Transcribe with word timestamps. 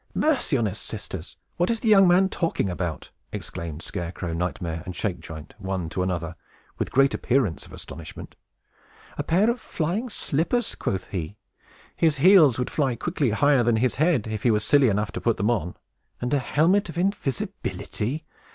"Mercy 0.15 0.57
on 0.57 0.67
us, 0.67 0.79
sisters! 0.79 1.37
what 1.57 1.69
is 1.69 1.81
the 1.81 1.87
young 1.87 2.07
man 2.07 2.27
talking 2.27 2.71
about?" 2.71 3.11
exclaimed 3.31 3.83
Scarecrow, 3.83 4.33
Nightmare, 4.33 4.81
and 4.83 4.95
Shakejoint, 4.95 5.53
one 5.59 5.89
to 5.89 6.01
another, 6.01 6.35
with 6.79 6.89
great 6.91 7.13
appearance 7.13 7.67
of 7.67 7.71
astonishment. 7.71 8.35
"A 9.19 9.23
pair 9.23 9.47
of 9.47 9.59
flying 9.59 10.09
slippers, 10.09 10.73
quoth 10.73 11.09
he! 11.09 11.37
His 11.95 12.17
heels 12.17 12.57
would 12.57 12.71
quickly 12.71 13.29
fly 13.29 13.37
higher 13.37 13.61
than 13.61 13.75
his 13.75 13.93
head, 14.01 14.25
if 14.25 14.41
he 14.41 14.49
were 14.49 14.59
silly 14.59 14.89
enough 14.89 15.11
to 15.11 15.21
put 15.21 15.37
them 15.37 15.51
on. 15.51 15.75
And 16.19 16.33
a 16.33 16.39
helmet 16.39 16.89
of 16.89 16.97
invisibility! 16.97 18.25